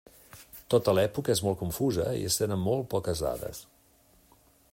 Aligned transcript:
Tota 0.73 0.95
l'època 0.99 1.33
és 1.35 1.43
molt 1.47 1.59
confusa 1.61 2.07
i 2.23 2.25
es 2.31 2.41
tenen 2.41 2.65
molt 2.65 2.89
poques 2.95 3.23
dades. 3.27 3.65